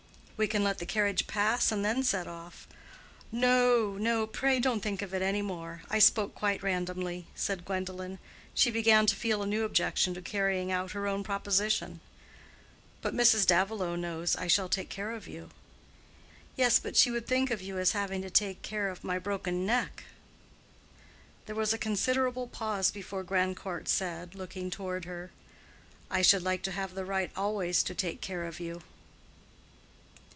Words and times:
"We 0.41 0.47
can 0.47 0.63
let 0.63 0.79
the 0.79 0.87
carriage 0.87 1.27
pass 1.27 1.71
and 1.71 1.85
then 1.85 2.01
set 2.01 2.25
off." 2.25 2.67
"No, 3.31 3.95
no, 3.99 4.25
pray 4.25 4.59
don't 4.59 4.79
think 4.81 5.03
of 5.03 5.13
it 5.13 5.21
any 5.21 5.43
more: 5.43 5.83
I 5.87 5.99
spoke 5.99 6.33
quite 6.33 6.63
randomly," 6.63 7.27
said 7.35 7.63
Gwendolen; 7.63 8.17
she 8.55 8.71
began 8.71 9.05
to 9.05 9.15
feel 9.15 9.43
a 9.43 9.45
new 9.45 9.63
objection 9.65 10.15
to 10.15 10.21
carrying 10.23 10.71
out 10.71 10.93
her 10.93 11.05
own 11.05 11.23
proposition. 11.23 11.99
"But 13.03 13.13
Mrs. 13.13 13.45
Davilow 13.45 13.95
knows 13.95 14.35
I 14.35 14.47
shall 14.47 14.67
take 14.67 14.89
care 14.89 15.11
of 15.11 15.27
you." 15.27 15.51
"Yes, 16.55 16.79
but 16.79 16.97
she 16.97 17.11
would 17.11 17.27
think 17.27 17.51
of 17.51 17.61
you 17.61 17.77
as 17.77 17.91
having 17.91 18.23
to 18.23 18.31
take 18.31 18.63
care 18.63 18.89
of 18.89 19.03
my 19.03 19.19
broken 19.19 19.63
neck." 19.63 20.05
There 21.45 21.53
was 21.55 21.71
a 21.71 21.77
considerable 21.77 22.47
pause 22.47 22.89
before 22.89 23.21
Grandcourt 23.23 23.87
said, 23.87 24.33
looking 24.33 24.71
toward 24.71 25.05
her, 25.05 25.29
"I 26.09 26.23
should 26.23 26.41
like 26.41 26.63
to 26.63 26.71
have 26.71 26.95
the 26.95 27.05
right 27.05 27.29
always 27.35 27.83
to 27.83 27.93
take 27.93 28.21
care 28.21 28.45
of 28.45 28.59
you." 28.59 28.81